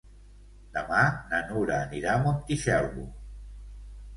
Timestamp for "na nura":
1.33-1.75